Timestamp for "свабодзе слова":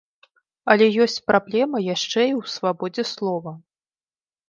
2.57-3.59